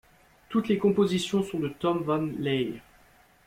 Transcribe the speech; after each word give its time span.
Toutes 0.49 0.67
les 0.67 0.79
compositions 0.79 1.43
sont 1.43 1.59
de 1.59 1.67
Tom 1.67 2.01
Van 2.01 2.27
Laere. 2.39 2.81